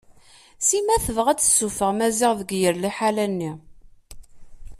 Sima 0.67 0.95
tebɣa 1.05 1.29
ad 1.33 1.39
tessuffeɣ 1.39 1.91
Maziɣ 1.97 2.31
deg 2.39 2.49
yir 2.59 2.75
liḥala-nni. 2.77 3.51